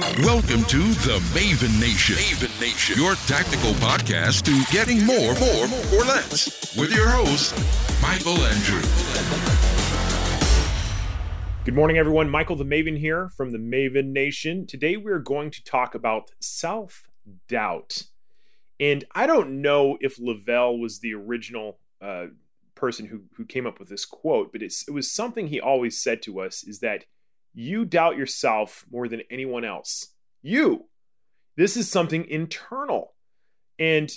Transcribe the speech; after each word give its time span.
Welcome 0.00 0.64
to 0.64 0.78
the 1.04 1.18
Maven 1.34 1.78
Nation. 1.78 2.16
Maven 2.16 2.58
Nation, 2.58 2.96
your 2.96 3.16
tactical 3.26 3.72
podcast 3.74 4.44
to 4.44 4.72
getting 4.72 5.04
more, 5.04 5.34
more, 5.34 5.64
or 5.94 6.04
less. 6.06 6.74
With 6.74 6.90
your 6.94 7.10
host, 7.10 7.54
Michael 8.00 8.38
Andrew. 8.42 8.80
Good 11.66 11.74
morning, 11.74 11.98
everyone. 11.98 12.30
Michael 12.30 12.56
the 12.56 12.64
Maven 12.64 12.98
here 12.98 13.28
from 13.28 13.50
the 13.50 13.58
Maven 13.58 14.06
Nation. 14.06 14.66
Today 14.66 14.96
we're 14.96 15.18
going 15.18 15.50
to 15.50 15.62
talk 15.64 15.94
about 15.94 16.30
self 16.40 17.10
doubt. 17.46 18.04
And 18.80 19.04
I 19.14 19.26
don't 19.26 19.60
know 19.60 19.98
if 20.00 20.16
Lavell 20.16 20.80
was 20.80 21.00
the 21.00 21.12
original 21.12 21.78
uh, 22.00 22.28
person 22.74 23.04
who, 23.04 23.24
who 23.36 23.44
came 23.44 23.66
up 23.66 23.78
with 23.78 23.90
this 23.90 24.06
quote, 24.06 24.50
but 24.50 24.62
it 24.62 24.72
was 24.90 25.12
something 25.12 25.48
he 25.48 25.60
always 25.60 26.02
said 26.02 26.22
to 26.22 26.40
us 26.40 26.64
is 26.64 26.78
that 26.78 27.04
you 27.52 27.84
doubt 27.84 28.16
yourself 28.16 28.84
more 28.90 29.08
than 29.08 29.22
anyone 29.30 29.64
else. 29.64 30.14
You. 30.42 30.86
This 31.56 31.76
is 31.76 31.90
something 31.90 32.24
internal. 32.26 33.14
And 33.78 34.10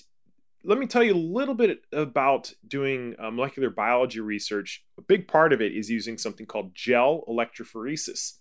let 0.63 0.77
me 0.77 0.87
tell 0.87 1.03
you 1.03 1.13
a 1.13 1.15
little 1.15 1.55
bit 1.55 1.81
about 1.91 2.53
doing 2.65 3.15
uh, 3.19 3.31
molecular 3.31 3.69
biology 3.69 4.19
research. 4.19 4.83
A 4.97 5.01
big 5.01 5.27
part 5.27 5.51
of 5.51 5.61
it 5.61 5.75
is 5.75 5.89
using 5.89 6.17
something 6.17 6.45
called 6.45 6.73
gel 6.73 7.23
electrophoresis, 7.27 8.37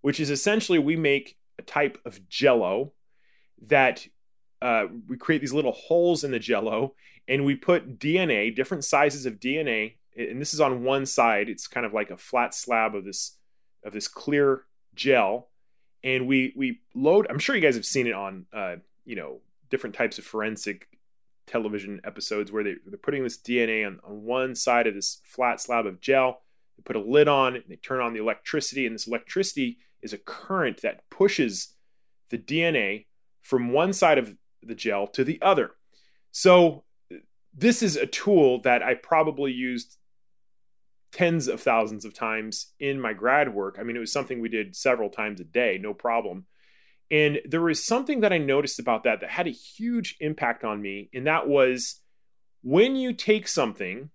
which 0.00 0.20
is 0.20 0.30
essentially 0.30 0.78
we 0.78 0.96
make 0.96 1.36
a 1.58 1.62
type 1.62 1.98
of 2.04 2.28
jello 2.28 2.92
that 3.66 4.06
uh, 4.62 4.86
we 5.08 5.16
create 5.16 5.40
these 5.40 5.52
little 5.52 5.72
holes 5.72 6.22
in 6.22 6.30
the 6.30 6.38
jello 6.38 6.94
and 7.26 7.44
we 7.44 7.56
put 7.56 7.98
DNA, 7.98 8.54
different 8.54 8.84
sizes 8.84 9.26
of 9.26 9.40
DNA, 9.40 9.94
and 10.16 10.40
this 10.40 10.54
is 10.54 10.60
on 10.60 10.84
one 10.84 11.06
side. 11.06 11.48
It's 11.48 11.66
kind 11.66 11.86
of 11.86 11.92
like 11.92 12.10
a 12.10 12.16
flat 12.16 12.54
slab 12.54 12.94
of 12.94 13.04
this 13.04 13.36
of 13.84 13.92
this 13.92 14.08
clear 14.08 14.62
gel, 14.94 15.48
and 16.02 16.26
we 16.26 16.52
we 16.56 16.80
load. 16.94 17.26
I'm 17.30 17.38
sure 17.38 17.54
you 17.54 17.62
guys 17.62 17.76
have 17.76 17.86
seen 17.86 18.06
it 18.06 18.14
on 18.14 18.46
uh, 18.52 18.76
you 19.04 19.16
know 19.16 19.40
different 19.70 19.94
types 19.94 20.18
of 20.18 20.24
forensic 20.24 20.88
television 21.46 22.00
episodes 22.04 22.50
where 22.50 22.64
they, 22.64 22.74
they're 22.86 22.96
putting 22.96 23.22
this 23.22 23.36
DNA 23.36 23.86
on, 23.86 24.00
on 24.04 24.22
one 24.22 24.54
side 24.54 24.86
of 24.86 24.94
this 24.94 25.20
flat 25.24 25.60
slab 25.60 25.86
of 25.86 26.00
gel. 26.00 26.40
They 26.76 26.82
put 26.82 26.96
a 26.96 27.00
lid 27.00 27.28
on 27.28 27.56
it, 27.56 27.62
and 27.62 27.72
they 27.72 27.76
turn 27.76 28.00
on 28.00 28.14
the 28.14 28.20
electricity, 28.20 28.86
and 28.86 28.94
this 28.94 29.06
electricity 29.06 29.78
is 30.02 30.12
a 30.12 30.18
current 30.18 30.82
that 30.82 31.08
pushes 31.10 31.74
the 32.30 32.38
DNA 32.38 33.06
from 33.42 33.72
one 33.72 33.92
side 33.92 34.18
of 34.18 34.36
the 34.62 34.74
gel 34.74 35.06
to 35.08 35.24
the 35.24 35.40
other. 35.42 35.72
So 36.30 36.84
this 37.56 37.82
is 37.82 37.96
a 37.96 38.06
tool 38.06 38.60
that 38.62 38.82
I 38.82 38.94
probably 38.94 39.52
used 39.52 39.96
tens 41.14 41.46
of 41.46 41.60
thousands 41.62 42.04
of 42.04 42.12
times 42.12 42.72
in 42.80 43.00
my 43.00 43.12
grad 43.12 43.54
work. 43.54 43.76
I 43.78 43.84
mean, 43.84 43.96
it 43.96 44.00
was 44.00 44.12
something 44.12 44.40
we 44.40 44.48
did 44.48 44.74
several 44.74 45.08
times 45.08 45.40
a 45.40 45.44
day, 45.44 45.78
no 45.80 45.94
problem. 45.94 46.46
And 47.10 47.40
there 47.44 47.62
was 47.62 47.86
something 47.86 48.20
that 48.20 48.32
I 48.32 48.38
noticed 48.38 48.80
about 48.80 49.04
that 49.04 49.20
that 49.20 49.30
had 49.30 49.46
a 49.46 49.50
huge 49.50 50.16
impact 50.18 50.64
on 50.64 50.82
me, 50.82 51.10
and 51.14 51.26
that 51.26 51.46
was 51.46 52.00
when 52.62 52.96
you 52.96 53.12
take 53.12 53.46
something 53.46 54.10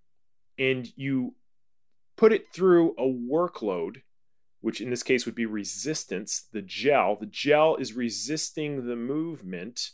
and 0.58 0.86
you 0.94 1.34
put 2.16 2.32
it 2.34 2.52
through 2.52 2.90
a 2.98 3.06
workload, 3.06 4.02
which 4.60 4.82
in 4.82 4.90
this 4.90 5.02
case 5.02 5.24
would 5.24 5.34
be 5.34 5.46
resistance, 5.46 6.48
the 6.52 6.60
gel, 6.60 7.16
the 7.18 7.26
gel 7.26 7.76
is 7.76 7.94
resisting 7.94 8.86
the 8.86 8.96
movement. 8.96 9.92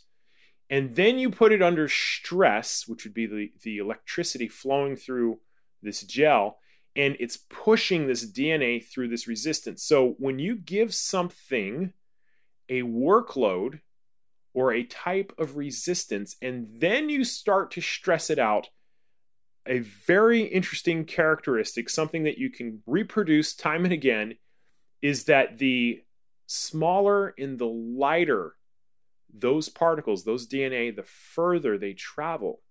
And 0.69 0.97
then 0.97 1.19
you 1.19 1.29
put 1.29 1.53
it 1.53 1.61
under 1.61 1.87
stress, 1.87 2.83
which 2.85 3.05
would 3.05 3.13
be 3.13 3.27
the, 3.27 3.53
the 3.63 3.77
electricity 3.77 4.49
flowing 4.49 4.97
through 4.97 5.39
this 5.81 6.01
gel 6.01 6.57
and 6.97 7.15
it's 7.19 7.37
pushing 7.37 8.07
this 8.07 8.29
DNA 8.29 8.83
through 8.83 9.07
this 9.07 9.27
resistance. 9.27 9.83
So 9.83 10.15
when 10.17 10.39
you 10.39 10.55
give 10.55 10.93
something 10.93 11.93
a 12.67 12.81
workload 12.81 13.81
or 14.53 14.73
a 14.73 14.83
type 14.83 15.31
of 15.37 15.55
resistance, 15.55 16.35
and 16.41 16.67
then 16.69 17.07
you 17.07 17.23
start 17.23 17.71
to 17.71 17.81
stress 17.81 18.29
it 18.29 18.39
out, 18.39 18.69
a 19.67 19.79
very 19.79 20.41
interesting 20.41 21.05
characteristic, 21.05 21.89
something 21.89 22.23
that 22.23 22.39
you 22.39 22.49
can 22.49 22.81
reproduce 22.87 23.53
time 23.53 23.83
and 23.83 23.93
again, 23.93 24.33
is 25.01 25.25
that 25.25 25.59
the 25.59 26.01
smaller 26.47 27.35
and 27.37 27.59
the 27.59 27.67
lighter 27.67 28.55
those 29.33 29.69
particles, 29.69 30.23
those 30.23 30.47
DNA, 30.47 30.95
the 30.95 31.03
further 31.03 31.77
they 31.77 31.93
travel. 31.93 32.61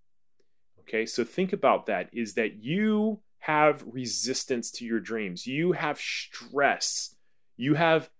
Okay, 0.80 1.06
so 1.06 1.24
think 1.24 1.52
about 1.52 1.86
that 1.86 2.08
is 2.12 2.34
that 2.34 2.62
you 2.62 3.20
have 3.46 3.84
resistance 3.86 4.72
to 4.72 4.84
your 4.84 4.98
dreams. 4.98 5.46
You 5.46 5.70
have 5.70 6.00
stress. 6.00 7.14
You 7.56 7.74
have 7.74 8.10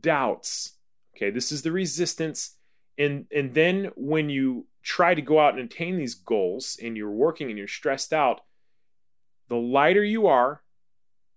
doubts. 0.00 0.78
Okay, 1.14 1.30
this 1.30 1.52
is 1.52 1.60
the 1.60 1.72
resistance. 1.72 2.56
And 2.96 3.26
and 3.30 3.52
then 3.52 3.90
when 3.96 4.30
you 4.30 4.66
try 4.82 5.14
to 5.14 5.20
go 5.20 5.38
out 5.38 5.58
and 5.58 5.70
attain 5.70 5.98
these 5.98 6.14
goals 6.14 6.78
and 6.82 6.96
you're 6.96 7.10
working 7.10 7.50
and 7.50 7.58
you're 7.58 7.68
stressed 7.68 8.14
out, 8.14 8.40
the 9.48 9.56
lighter 9.56 10.02
you 10.02 10.26
are, 10.26 10.62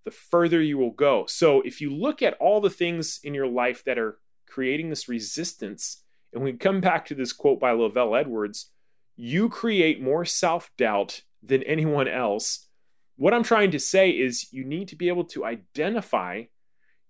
the 0.06 0.12
further 0.12 0.62
you 0.62 0.78
will 0.78 0.91
go. 0.91 1.25
So 1.28 1.59
if 1.62 1.81
you 1.81 1.94
look 1.94 2.22
at 2.22 2.38
all 2.40 2.62
the 2.62 2.69
things 2.69 3.19
in 3.22 3.34
your 3.34 3.47
life 3.47 3.84
that 3.84 4.00
are 4.00 4.17
creating 4.47 4.90
this 4.90 5.09
resistance, 5.09 6.03
and 6.31 6.41
we 6.41 6.53
come 6.53 6.79
back 6.79 7.06
to 7.07 7.16
this 7.16 7.34
quote 7.34 7.59
by 7.59 7.72
Lavell 7.72 8.17
Edwards, 8.17 8.72
you 9.17 9.50
create 9.50 10.02
more 10.02 10.23
self-doubt 10.23 11.23
than 11.44 11.63
anyone 11.63 12.07
else 12.07 12.67
what 13.17 13.33
I'm 13.33 13.43
trying 13.43 13.71
to 13.71 13.79
say 13.79 14.09
is 14.09 14.51
you 14.51 14.63
need 14.63 14.87
to 14.89 14.95
be 14.95 15.07
able 15.07 15.25
to 15.25 15.45
identify 15.45 16.43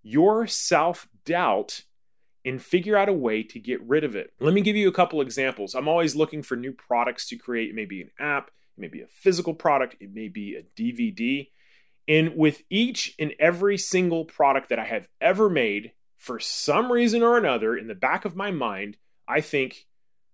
your 0.04 0.46
self 0.48 1.08
doubt 1.26 1.84
and 2.46 2.62
figure 2.62 2.96
out 2.96 3.10
a 3.10 3.14
way 3.14 3.42
to 3.42 3.60
get 3.60 3.82
rid 3.82 4.04
of 4.04 4.16
it. 4.16 4.32
Let 4.40 4.54
me 4.54 4.62
give 4.62 4.76
you 4.76 4.88
a 4.88 4.94
couple 4.94 5.20
examples. 5.20 5.74
I'm 5.74 5.88
always 5.88 6.16
looking 6.16 6.44
for 6.44 6.56
new 6.56 6.72
products 6.72 7.28
to 7.30 7.38
create. 7.38 7.74
maybe 7.74 8.02
an 8.02 8.12
app, 8.20 8.52
it 8.78 8.82
may 8.82 8.88
be 8.88 9.02
a 9.02 9.08
physical 9.08 9.56
product, 9.56 9.96
it 10.00 10.14
may 10.14 10.28
be 10.28 10.56
a 10.56 10.80
DVD. 10.80 11.50
And 12.08 12.36
with 12.38 12.62
each 12.70 13.16
and 13.18 13.34
every 13.40 13.80
single 13.80 14.26
product 14.26 14.70
that 14.70 14.78
I 14.78 14.86
have 14.86 15.08
ever 15.20 15.50
made, 15.50 15.94
for 16.18 16.40
some 16.40 16.92
reason 16.92 17.24
or 17.24 17.36
another, 17.36 17.76
in 17.76 17.88
the 17.88 17.96
back 17.96 18.26
of 18.26 18.36
my 18.36 18.52
mind, 18.52 18.98
I 19.28 19.42
think, 19.42 19.88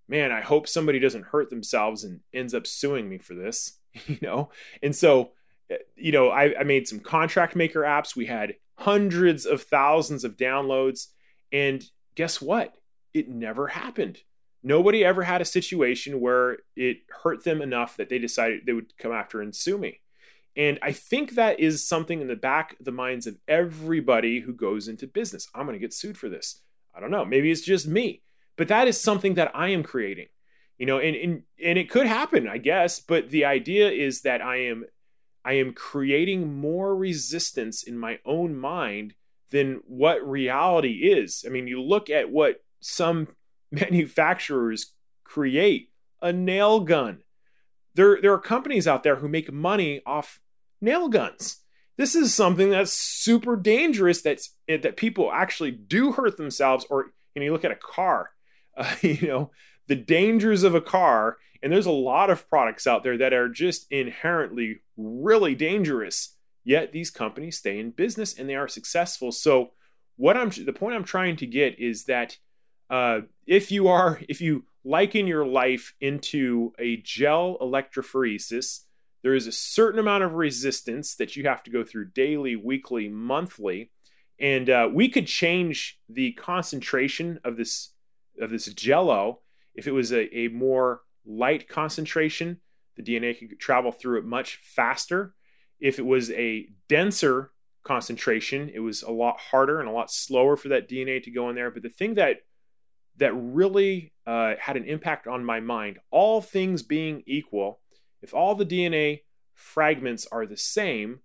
man, 0.08 0.34
I 0.34 0.42
hope 0.42 0.68
somebody 0.68 1.00
doesn't 1.00 1.28
hurt 1.28 1.50
themselves 1.50 2.04
and 2.04 2.20
ends 2.34 2.54
up 2.54 2.68
suing 2.68 3.08
me 3.08 3.20
for 3.20 3.36
this, 3.36 3.80
you 4.06 4.18
know? 4.22 4.50
And 4.84 4.94
so 4.94 5.32
you 5.96 6.12
know, 6.12 6.30
I, 6.30 6.60
I 6.60 6.64
made 6.64 6.88
some 6.88 7.00
contract 7.00 7.56
maker 7.56 7.82
apps. 7.82 8.16
We 8.16 8.26
had 8.26 8.56
hundreds 8.76 9.46
of 9.46 9.64
thousands 9.64 10.24
of 10.24 10.38
downloads. 10.38 11.08
And 11.52 11.84
guess 12.16 12.42
what? 12.42 12.76
It 13.14 13.30
never 13.30 13.68
happened. 13.68 14.20
Nobody 14.64 15.04
ever 15.04 15.24
had 15.24 15.42
a 15.42 15.46
situation 15.46 16.20
where 16.20 16.60
it 16.76 16.98
hurt 17.24 17.44
them 17.44 17.62
enough 17.62 17.98
that 17.98 18.10
they 18.10 18.20
decided 18.20 18.66
they 18.66 18.74
would 18.74 18.98
come 18.98 19.12
after 19.12 19.42
and 19.42 19.56
sue 19.56 19.78
me. 19.78 20.02
And 20.56 20.80
I 20.82 20.92
think 20.92 21.36
that 21.36 21.60
is 21.60 21.88
something 21.88 22.22
in 22.22 22.28
the 22.28 22.36
back 22.36 22.76
of 22.80 22.86
the 22.86 22.92
minds 22.92 23.26
of 23.26 23.38
everybody 23.48 24.42
who 24.42 24.54
goes 24.54 24.88
into 24.88 25.08
business. 25.08 25.48
I'm 25.56 25.66
going 25.66 25.76
to 25.76 25.80
get 25.80 25.94
sued 25.94 26.18
for 26.18 26.30
this. 26.30 26.62
I 26.94 27.00
don't 27.00 27.12
know. 27.12 27.26
Maybe 27.26 27.52
it's 27.52 27.62
just 27.62 27.88
me, 27.88 28.22
but 28.58 28.68
that 28.68 28.88
is 28.88 29.00
something 29.00 29.36
that 29.36 29.52
I 29.56 29.70
am 29.70 29.84
creating. 29.84 30.28
You 30.78 30.88
know, 30.88 30.98
and 30.98 31.16
and 31.16 31.44
and 31.64 31.78
it 31.78 31.90
could 31.90 32.08
happen, 32.08 32.48
I 32.48 32.58
guess. 32.58 33.00
But 33.00 33.30
the 33.30 33.46
idea 33.46 33.92
is 33.92 34.22
that 34.22 34.42
I 34.42 34.58
am 34.66 34.86
I 35.44 35.54
am 35.54 35.74
creating 35.74 36.60
more 36.60 36.96
resistance 36.96 37.84
in 37.84 37.98
my 37.98 38.20
own 38.26 38.56
mind 38.56 39.16
than 39.50 39.82
what 39.88 40.28
reality 40.28 41.10
is. 41.12 41.44
I 41.46 41.50
mean, 41.50 41.68
you 41.68 41.82
look 41.82 42.10
at 42.10 42.30
what 42.30 42.64
some 42.80 43.28
manufacturers 43.72 44.94
create 45.24 45.90
a 46.22 46.32
nail 46.32 46.82
gun. 46.82 47.20
There, 47.96 48.22
there 48.22 48.34
are 48.34 48.40
companies 48.40 48.88
out 48.88 49.04
there 49.04 49.18
who 49.18 49.28
make 49.28 49.52
money 49.52 50.02
off 50.06 50.40
nail 50.80 51.10
guns. 51.10 51.58
This 51.98 52.16
is 52.16 52.34
something 52.34 52.70
that's 52.70 52.94
super 52.94 53.56
dangerous. 53.56 54.22
That's 54.22 54.56
that 54.68 54.96
people 54.96 55.32
actually 55.32 55.72
do 55.72 56.14
hurt 56.14 56.38
themselves. 56.38 56.86
Or 56.90 57.12
you 57.36 57.42
know, 57.42 57.46
you 57.46 57.52
look 57.52 57.66
at 57.66 57.72
a 57.72 57.76
car. 57.76 58.32
Uh, 58.78 58.96
you 59.02 59.28
know, 59.28 59.52
the 59.88 59.98
dangers 59.98 60.64
of 60.64 60.74
a 60.74 60.80
car 60.80 61.36
and 61.62 61.72
there's 61.72 61.86
a 61.86 61.92
lot 61.92 62.30
of 62.30 62.50
products 62.50 62.88
out 62.88 63.04
there 63.04 63.18
that 63.18 63.34
are 63.34 63.48
just 63.48 63.92
inherently 63.92 64.82
really 65.02 65.56
dangerous. 65.56 66.36
Yet 66.64 66.92
these 66.92 67.10
companies 67.10 67.58
stay 67.58 67.80
in 67.80 67.92
business 67.92 68.38
and 68.38 68.48
they 68.48 68.56
are 68.56 68.68
successful. 68.68 69.32
So 69.32 69.72
what 70.16 70.38
I'm 70.38 70.50
the 70.50 70.74
point 70.74 70.96
I'm 70.96 71.04
trying 71.04 71.36
to 71.38 71.48
get 71.48 71.80
is 71.80 72.06
that 72.06 72.38
uh, 72.90 73.22
if 73.48 73.72
you 73.72 73.88
are 73.88 74.22
if 74.30 74.42
you 74.42 74.66
liken 74.84 75.28
your 75.28 75.46
life 75.46 75.94
into 76.02 76.74
a 76.78 76.98
gel 76.98 77.58
electrophoresis, 77.60 78.82
there 79.24 79.34
is 79.34 79.48
a 79.48 79.52
certain 79.52 80.00
amount 80.00 80.24
of 80.24 80.34
resistance 80.34 81.16
that 81.16 81.36
you 81.36 81.44
have 81.48 81.64
to 81.64 81.72
go 81.72 81.84
through 81.84 82.10
daily, 82.12 82.56
weekly, 82.56 83.08
monthly, 83.08 83.92
and 84.40 84.70
uh, 84.70 84.90
we 84.92 85.08
could 85.08 85.28
change 85.28 86.00
the 86.10 86.34
concentration 86.34 87.40
of 87.44 87.58
this 87.58 87.94
of 88.40 88.50
this 88.50 88.66
jello 88.74 89.40
if 89.76 89.88
it 89.88 89.92
was 89.92 90.12
a, 90.12 90.38
a 90.38 90.48
more 90.50 91.02
light 91.26 91.70
concentration, 91.70 92.60
the 93.04 93.18
DNA 93.18 93.38
could 93.38 93.60
travel 93.60 93.92
through 93.92 94.20
it 94.20 94.26
much 94.26 94.60
faster. 94.64 95.34
If 95.80 96.00
it 96.00 96.06
was 96.06 96.32
a 96.32 96.68
denser 96.88 97.52
concentration, 97.84 98.70
it 98.74 98.80
was 98.80 99.02
a 99.02 99.12
lot 99.12 99.40
harder 99.40 99.80
and 99.80 99.90
a 99.90 99.94
lot 99.94 100.12
slower 100.12 100.56
for 100.56 100.70
that 100.70 100.90
DNA 100.90 101.24
to 101.24 101.32
go 101.32 101.50
in 101.50 101.56
there. 101.56 101.72
But 101.72 101.84
the 101.84 101.90
thing 101.90 102.16
that 102.16 102.42
that 103.18 103.34
really 103.34 104.14
uh, 104.26 104.54
had 104.60 104.78
an 104.78 104.86
impact 104.86 105.28
on 105.28 105.46
my 105.46 105.60
mind. 105.60 106.00
All 106.10 106.42
things 106.42 106.84
being 106.84 107.24
equal, 107.26 107.80
if 108.22 108.34
all 108.34 108.56
the 108.56 108.66
DNA 108.66 109.22
fragments 109.54 110.28
are 110.32 110.46
the 110.46 110.58
same, 110.58 111.20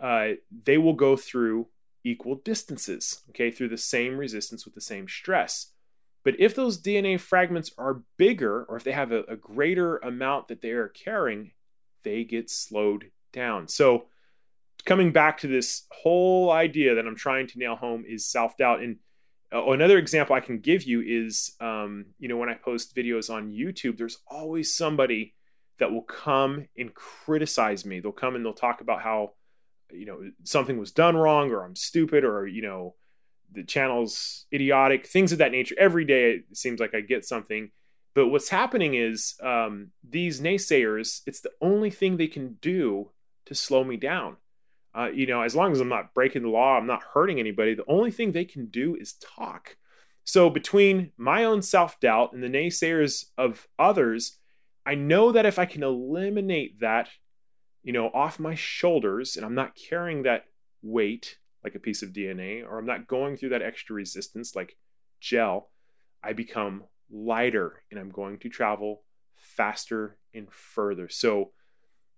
uh, 0.00 0.28
they 0.64 0.78
will 0.78 0.94
go 0.94 1.16
through 1.16 1.68
equal 2.04 2.36
distances, 2.36 3.22
okay, 3.30 3.50
through 3.50 3.68
the 3.68 3.76
same 3.76 4.16
resistance 4.16 4.64
with 4.64 4.74
the 4.74 4.80
same 4.80 5.08
stress. 5.08 5.72
But 6.26 6.40
if 6.40 6.56
those 6.56 6.82
DNA 6.82 7.20
fragments 7.20 7.70
are 7.78 8.02
bigger, 8.16 8.64
or 8.64 8.76
if 8.76 8.82
they 8.82 8.90
have 8.90 9.12
a, 9.12 9.22
a 9.28 9.36
greater 9.36 9.98
amount 9.98 10.48
that 10.48 10.60
they 10.60 10.70
are 10.70 10.88
carrying, 10.88 11.52
they 12.02 12.24
get 12.24 12.50
slowed 12.50 13.12
down. 13.32 13.68
So, 13.68 14.06
coming 14.84 15.12
back 15.12 15.38
to 15.38 15.46
this 15.46 15.86
whole 15.92 16.50
idea 16.50 16.96
that 16.96 17.06
I'm 17.06 17.14
trying 17.14 17.46
to 17.46 17.60
nail 17.60 17.76
home 17.76 18.04
is 18.08 18.26
self 18.26 18.56
doubt. 18.56 18.80
And 18.80 18.96
uh, 19.54 19.70
another 19.70 19.98
example 19.98 20.34
I 20.34 20.40
can 20.40 20.58
give 20.58 20.82
you 20.82 21.00
is, 21.00 21.52
um, 21.60 22.06
you 22.18 22.26
know, 22.26 22.38
when 22.38 22.48
I 22.48 22.54
post 22.54 22.96
videos 22.96 23.32
on 23.32 23.52
YouTube, 23.52 23.96
there's 23.96 24.18
always 24.26 24.74
somebody 24.74 25.32
that 25.78 25.92
will 25.92 26.02
come 26.02 26.66
and 26.76 26.92
criticize 26.92 27.86
me. 27.86 28.00
They'll 28.00 28.10
come 28.10 28.34
and 28.34 28.44
they'll 28.44 28.52
talk 28.52 28.80
about 28.80 29.00
how, 29.00 29.34
you 29.92 30.06
know, 30.06 30.28
something 30.42 30.76
was 30.76 30.90
done 30.90 31.16
wrong 31.16 31.52
or 31.52 31.64
I'm 31.64 31.76
stupid 31.76 32.24
or, 32.24 32.48
you 32.48 32.62
know, 32.62 32.96
the 33.52 33.64
channel's 33.64 34.46
idiotic, 34.52 35.06
things 35.06 35.32
of 35.32 35.38
that 35.38 35.52
nature. 35.52 35.74
Every 35.78 36.04
day 36.04 36.32
it 36.32 36.56
seems 36.56 36.80
like 36.80 36.94
I 36.94 37.00
get 37.00 37.24
something. 37.24 37.70
But 38.14 38.28
what's 38.28 38.48
happening 38.48 38.94
is 38.94 39.34
um, 39.42 39.88
these 40.08 40.40
naysayers, 40.40 41.20
it's 41.26 41.40
the 41.40 41.52
only 41.60 41.90
thing 41.90 42.16
they 42.16 42.28
can 42.28 42.56
do 42.62 43.10
to 43.44 43.54
slow 43.54 43.84
me 43.84 43.96
down. 43.96 44.36
Uh, 44.96 45.08
you 45.08 45.26
know, 45.26 45.42
as 45.42 45.54
long 45.54 45.72
as 45.72 45.80
I'm 45.80 45.90
not 45.90 46.14
breaking 46.14 46.42
the 46.42 46.48
law, 46.48 46.78
I'm 46.78 46.86
not 46.86 47.02
hurting 47.12 47.38
anybody, 47.38 47.74
the 47.74 47.84
only 47.86 48.10
thing 48.10 48.32
they 48.32 48.46
can 48.46 48.66
do 48.66 48.96
is 48.96 49.14
talk. 49.14 49.76
So 50.24 50.48
between 50.50 51.12
my 51.16 51.44
own 51.44 51.62
self 51.62 52.00
doubt 52.00 52.32
and 52.32 52.42
the 52.42 52.48
naysayers 52.48 53.26
of 53.36 53.68
others, 53.78 54.38
I 54.86 54.94
know 54.94 55.32
that 55.32 55.46
if 55.46 55.58
I 55.58 55.66
can 55.66 55.82
eliminate 55.82 56.80
that, 56.80 57.08
you 57.82 57.92
know, 57.92 58.08
off 58.08 58.40
my 58.40 58.54
shoulders 58.54 59.36
and 59.36 59.44
I'm 59.44 59.54
not 59.54 59.76
carrying 59.76 60.22
that 60.22 60.46
weight 60.82 61.36
like 61.66 61.74
a 61.74 61.80
piece 61.80 62.02
of 62.02 62.12
DNA, 62.12 62.64
or 62.64 62.78
I'm 62.78 62.86
not 62.86 63.08
going 63.08 63.36
through 63.36 63.48
that 63.48 63.60
extra 63.60 63.96
resistance 63.96 64.54
like 64.54 64.76
gel, 65.20 65.68
I 66.22 66.32
become 66.32 66.84
lighter 67.10 67.82
and 67.90 67.98
I'm 67.98 68.10
going 68.10 68.38
to 68.38 68.48
travel 68.48 69.02
faster 69.34 70.16
and 70.32 70.48
further. 70.48 71.08
So 71.08 71.50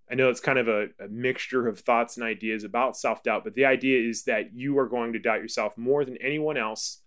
I 0.09 0.13
know 0.13 0.29
it's 0.29 0.39
kind 0.39 0.59
of 0.59 0.67
a, 0.67 0.89
a 0.99 1.07
mixture 1.09 1.67
of 1.67 1.79
thoughts 1.79 2.15
and 2.15 2.23
ideas 2.23 2.63
about 2.63 2.95
self 2.95 3.23
doubt, 3.23 3.43
but 3.43 3.55
the 3.55 3.65
idea 3.65 4.07
is 4.07 4.25
that 4.25 4.53
you 4.53 4.77
are 4.77 4.87
going 4.87 5.13
to 5.13 5.19
doubt 5.19 5.41
yourself 5.41 5.75
more 5.79 6.05
than 6.05 6.17
anyone 6.17 6.57
else. 6.57 7.01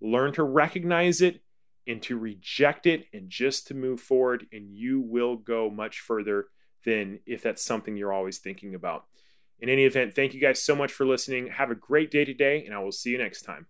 Learn 0.00 0.32
to 0.34 0.44
recognize 0.44 1.20
it 1.20 1.40
and 1.88 2.00
to 2.02 2.16
reject 2.16 2.86
it 2.86 3.06
and 3.12 3.28
just 3.28 3.66
to 3.66 3.74
move 3.74 4.00
forward, 4.00 4.46
and 4.52 4.70
you 4.70 5.00
will 5.00 5.36
go 5.36 5.68
much 5.70 5.98
further 6.00 6.46
than 6.84 7.18
if 7.26 7.42
that's 7.42 7.64
something 7.64 7.96
you're 7.96 8.12
always 8.12 8.38
thinking 8.38 8.76
about. 8.76 9.06
In 9.60 9.68
any 9.68 9.84
event, 9.84 10.14
thank 10.14 10.34
you 10.34 10.40
guys 10.40 10.62
so 10.62 10.74
much 10.74 10.92
for 10.92 11.06
listening. 11.06 11.48
Have 11.48 11.70
a 11.70 11.74
great 11.74 12.10
day 12.10 12.24
today, 12.24 12.64
and 12.64 12.74
I 12.74 12.78
will 12.80 12.92
see 12.92 13.10
you 13.10 13.18
next 13.18 13.42
time. 13.42 13.66